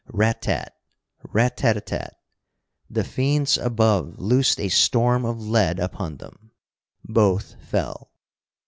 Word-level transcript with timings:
Rat 0.11 0.41
tat! 0.41 0.75
Rat 1.23 1.55
tat 1.57 1.77
a 1.77 1.81
tat! 1.81 2.15
The 2.89 3.03
fiends 3.03 3.59
above 3.59 4.17
loosed 4.17 4.59
a 4.59 4.67
storm 4.67 5.25
of 5.25 5.39
lead 5.41 5.77
upon 5.79 6.17
them. 6.17 6.49
Both 7.07 7.63
fell. 7.63 8.09